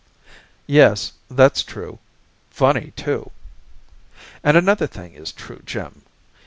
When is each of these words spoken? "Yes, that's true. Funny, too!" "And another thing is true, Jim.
"Yes, 0.65 1.13
that's 1.29 1.61
true. 1.61 1.99
Funny, 2.49 2.91
too!" 2.95 3.29
"And 4.43 4.57
another 4.57 4.87
thing 4.87 5.13
is 5.13 5.31
true, 5.31 5.61
Jim. 5.63 6.01